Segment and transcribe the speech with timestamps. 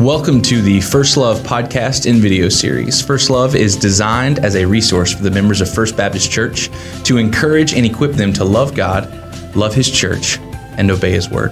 [0.00, 3.02] Welcome to the First Love podcast and video series.
[3.02, 6.70] First Love is designed as a resource for the members of First Baptist Church
[7.04, 9.12] to encourage and equip them to love God,
[9.54, 10.38] love His church,
[10.78, 11.50] and obey His word.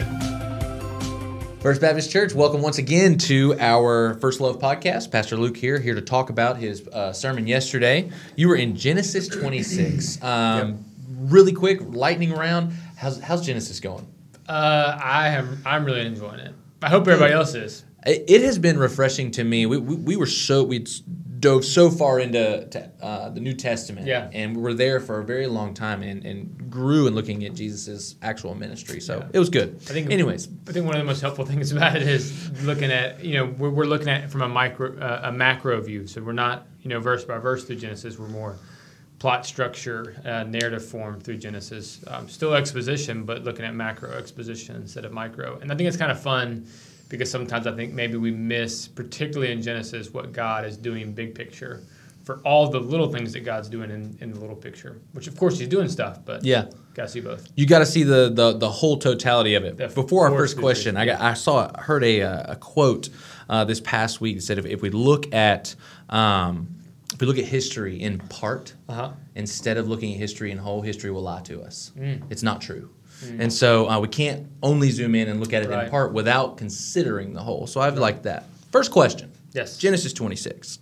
[1.61, 5.11] First Baptist Church, welcome once again to our First Love podcast.
[5.11, 8.11] Pastor Luke here, here to talk about his uh, sermon yesterday.
[8.35, 10.23] You were in Genesis 26.
[10.25, 10.77] Um, yep.
[11.31, 12.73] Really quick, lightning round.
[12.97, 14.07] How's, how's Genesis going?
[14.49, 15.61] Uh, I am.
[15.67, 16.55] I'm really enjoying it.
[16.81, 19.67] I hope everybody else is it has been refreshing to me.
[19.67, 20.87] We, we, we were so we
[21.41, 24.31] dove so far into te- uh, the New Testament, yeah.
[24.33, 27.55] and we were there for a very long time and, and grew in looking at
[27.55, 29.01] Jesus's actual ministry.
[29.01, 29.29] So yeah.
[29.33, 29.77] it was good.
[29.77, 32.91] I think, anyways, I think one of the most helpful things about it is looking
[32.91, 36.07] at you know we're, we're looking at from a micro uh, a macro view.
[36.07, 38.19] So we're not you know verse by verse through Genesis.
[38.19, 38.57] We're more
[39.19, 42.01] plot structure, uh, narrative form through Genesis.
[42.07, 45.59] Um, still exposition, but looking at macro exposition instead of micro.
[45.59, 46.69] And I think it's kind of fun
[47.09, 51.35] because sometimes I think maybe we miss, particularly in Genesis, what God is doing big
[51.35, 51.83] picture
[52.25, 55.01] for all the little things that God's doing in, in the little picture.
[55.13, 57.49] Which of course He's doing stuff, but yeah, gotta see both.
[57.57, 59.79] You got to see the, the the whole totality of it.
[59.79, 63.09] The Before our first question, I got I saw heard a a quote
[63.49, 65.75] uh, this past week that said if, if we look at
[66.11, 66.78] um,
[67.13, 69.13] if we look at history in part uh-huh.
[69.35, 71.93] instead of looking at history in whole, history will lie to us.
[71.97, 72.23] Mm.
[72.31, 72.91] It's not true.
[73.25, 73.41] Mm-hmm.
[73.41, 75.85] And so uh, we can't only zoom in and look at it right.
[75.85, 77.67] in part without considering the whole.
[77.67, 78.03] So I've right.
[78.03, 78.45] liked that.
[78.71, 79.33] First question.
[79.53, 79.79] Yes.
[79.79, 80.79] Genesis 26.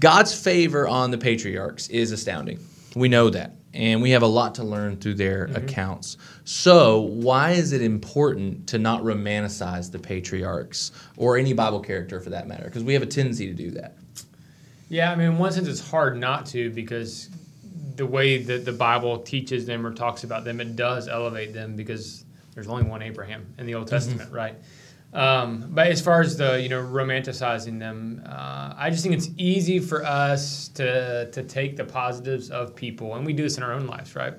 [0.00, 2.58] God's favor on the patriarchs is astounding.
[2.94, 3.52] We know that.
[3.72, 5.56] And we have a lot to learn through their mm-hmm.
[5.56, 6.16] accounts.
[6.44, 12.30] So, why is it important to not romanticize the patriarchs or any Bible character for
[12.30, 12.64] that matter?
[12.64, 13.96] Because we have a tendency to do that.
[14.88, 17.28] Yeah, I mean, in one sense, it's hard not to because
[17.96, 21.76] the way that the Bible teaches them or talks about them, it does elevate them
[21.76, 23.94] because there's only one Abraham in the Old mm-hmm.
[23.94, 24.36] Testament, mm-hmm.
[24.36, 24.54] right?
[25.12, 29.30] Um, but as far as the you know romanticizing them, uh, I just think it's
[29.38, 33.62] easy for us to to take the positives of people, and we do this in
[33.62, 34.34] our own lives, right?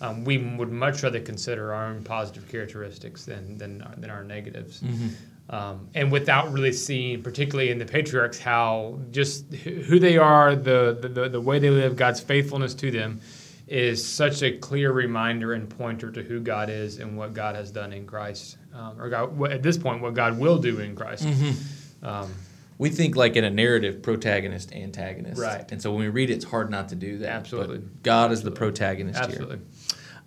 [0.00, 4.80] Um, we would much rather consider our own positive characteristics than than, than our negatives.
[4.80, 5.08] Mm-hmm.
[5.52, 10.96] Um, and without really seeing, particularly in the patriarchs, how just who they are, the,
[10.98, 13.20] the, the way they live, God's faithfulness to them,
[13.68, 17.70] is such a clear reminder and pointer to who God is and what God has
[17.70, 21.26] done in Christ, um, or God, at this point, what God will do in Christ.
[21.26, 22.06] Mm-hmm.
[22.06, 22.32] Um,
[22.78, 25.70] we think like in a narrative, protagonist, antagonist, right?
[25.70, 27.28] And so when we read it, it's hard not to do that.
[27.28, 28.34] Absolutely, but God Absolutely.
[28.34, 29.28] is the protagonist here.
[29.28, 29.56] Absolutely.
[29.56, 29.66] here.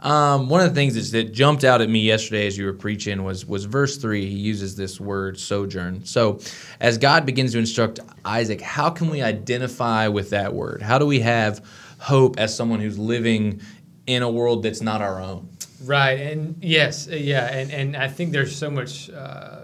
[0.06, 3.24] Um, one of the things that jumped out at me yesterday as you were preaching
[3.24, 4.28] was was verse three.
[4.28, 6.06] He uses this word sojourn.
[6.06, 6.40] So,
[6.80, 10.84] as God begins to instruct Isaac, how can we identify with that word?
[10.84, 11.66] How do we have
[11.98, 13.62] hope as someone who's living
[14.06, 15.50] in a world that's not our own?
[15.84, 19.10] Right, and yes, uh, yeah, and and I think there's so much.
[19.10, 19.62] Uh,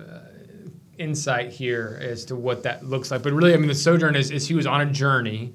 [0.97, 4.30] insight here as to what that looks like but really i mean the sojourn is,
[4.30, 5.51] is he was on a journey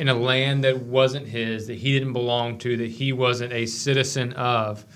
[0.00, 3.66] in a land that wasn't his, that he didn't belong to, that he wasn't a
[3.66, 4.86] citizen of.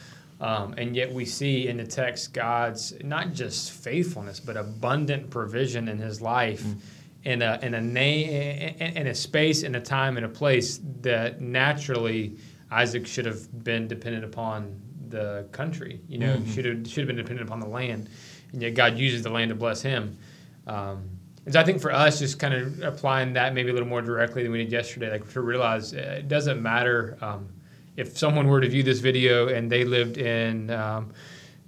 [0.41, 5.89] Um, and yet we see in the text God's not just faithfulness, but abundant provision
[5.89, 6.63] in his life.
[6.63, 6.77] Mm.
[7.25, 11.41] In a in a name in a space in a time in a place that
[11.41, 12.37] naturally
[12.71, 14.79] Isaac should have been dependent upon
[15.09, 16.03] the country.
[16.07, 16.53] You know, mm-hmm.
[16.53, 18.11] should have should have been dependent upon the land,
[18.53, 20.19] and yet God uses the land to bless him.
[20.67, 21.09] Um,
[21.45, 24.03] and so I think for us, just kind of applying that maybe a little more
[24.03, 27.49] directly than we did yesterday, like to realize uh, it doesn't matter um,
[27.97, 31.13] if someone were to view this video and they lived in um,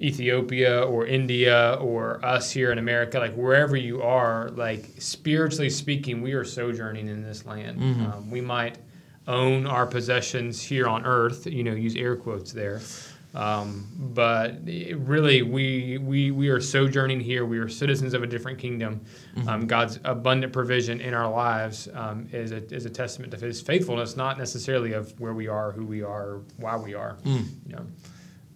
[0.01, 6.23] Ethiopia or India or us here in America, like wherever you are, like spiritually speaking,
[6.23, 7.79] we are sojourning in this land.
[7.79, 8.07] Mm-hmm.
[8.07, 8.79] Um, we might
[9.29, 12.81] own our possessions here on earth, you know, use air quotes there.
[13.37, 17.45] Um, but really, we, we, we are sojourning here.
[17.45, 19.03] We are citizens of a different kingdom.
[19.37, 19.49] Mm-hmm.
[19.49, 23.61] Um, God's abundant provision in our lives um, is, a, is a testament to His
[23.61, 27.19] faithfulness, not necessarily of where we are, who we are, why we are.
[27.25, 27.49] Mm.
[27.67, 27.87] You know.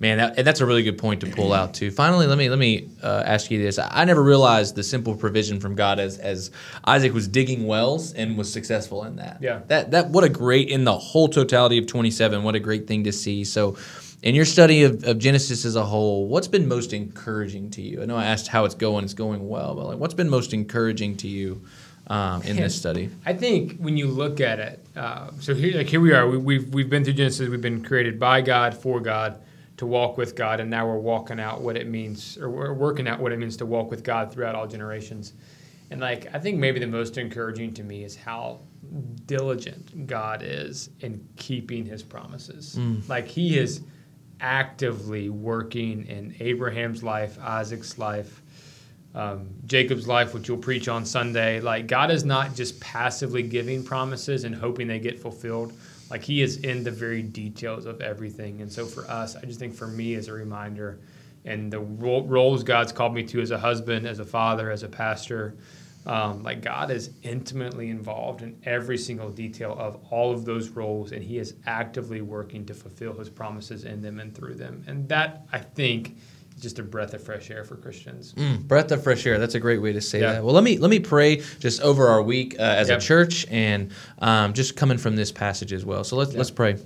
[0.01, 1.91] Man, that, and that's a really good point to pull out too.
[1.91, 5.61] Finally, let me let me uh, ask you this: I never realized the simple provision
[5.61, 6.51] from God as as
[6.87, 9.43] Isaac was digging wells and was successful in that.
[9.43, 12.45] Yeah, that that what a great in the whole totality of twenty seven.
[12.45, 13.45] What a great thing to see.
[13.45, 13.77] So,
[14.23, 18.03] in your study of, of Genesis as a whole, what's been most encouraging to you?
[18.03, 19.05] I know I asked how it's going.
[19.05, 21.63] It's going well, but like, what's been most encouraging to you
[22.09, 23.11] um, in this study?
[23.25, 26.29] I think when you look at it, uh, so here, like here we are.
[26.29, 27.49] We, we've we've been through Genesis.
[27.49, 29.41] We've been created by God, for God,
[29.79, 33.09] to walk with God, and now we're walking out what it means, or we're working
[33.09, 35.33] out what it means to walk with God throughout all generations.
[35.91, 38.61] And like I think maybe the most encouraging to me is how
[39.25, 42.77] diligent God is in keeping His promises.
[42.79, 43.09] Mm.
[43.09, 43.81] Like He is
[44.41, 48.43] actively working in Abraham's life, Isaac's life,
[49.15, 51.61] um, Jacob's life, which you'll preach on Sunday.
[51.61, 55.73] Like God is not just passively giving promises and hoping they get fulfilled.
[56.11, 58.61] Like He is in the very details of everything.
[58.61, 61.01] And so for us, I just think for me as a reminder,
[61.45, 64.89] and the roles God's called me to as a husband, as a father, as a
[64.89, 65.57] pastor,
[66.11, 71.13] um, like God is intimately involved in every single detail of all of those roles,
[71.13, 74.83] and He is actively working to fulfill His promises in them and through them.
[74.89, 76.17] And that I think
[76.59, 78.35] just a breath of fresh air for Christians.
[78.35, 79.39] Mm, breath of fresh air.
[79.39, 80.33] That's a great way to say yeah.
[80.33, 80.45] that.
[80.45, 83.93] Well, let me let me pray just over our week uh, as a church and
[84.19, 86.03] um, just coming from this passage as well.
[86.03, 86.77] So let's let's pray.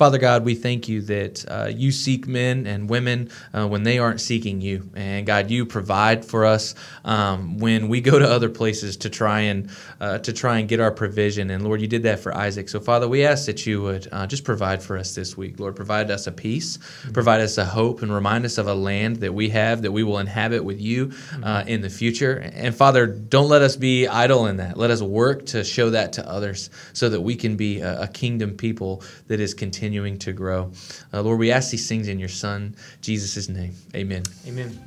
[0.00, 3.98] Father God, we thank you that uh, you seek men and women uh, when they
[3.98, 4.88] aren't seeking you.
[4.94, 6.74] And God, you provide for us
[7.04, 9.68] um, when we go to other places to try and
[10.00, 11.50] uh, to try and get our provision.
[11.50, 12.70] And Lord, you did that for Isaac.
[12.70, 15.60] So Father, we ask that you would uh, just provide for us this week.
[15.60, 17.12] Lord, provide us a peace, mm-hmm.
[17.12, 20.02] provide us a hope, and remind us of a land that we have that we
[20.02, 21.44] will inhabit with you mm-hmm.
[21.44, 22.38] uh, in the future.
[22.54, 24.78] And Father, don't let us be idle in that.
[24.78, 28.08] Let us work to show that to others so that we can be a, a
[28.08, 30.70] kingdom people that is continuing continuing to grow.
[31.12, 33.74] Uh, Lord, we ask these things in your Son, Jesus' name.
[33.96, 34.22] Amen.
[34.46, 34.78] Amen.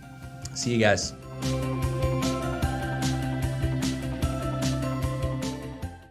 [0.56, 1.14] See you guys.